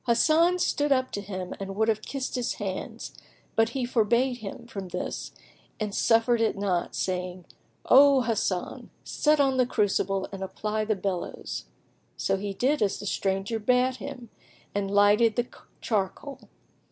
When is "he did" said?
12.37-12.81